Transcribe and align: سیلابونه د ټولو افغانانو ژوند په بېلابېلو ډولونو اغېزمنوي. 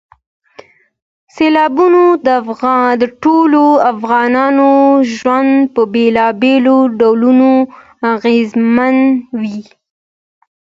سیلابونه 1.33 2.01
د 3.01 3.03
ټولو 3.23 3.63
افغانانو 3.93 4.71
ژوند 5.15 5.51
په 5.73 5.81
بېلابېلو 5.93 6.77
ډولونو 6.99 7.51
اغېزمنوي. 8.13 9.61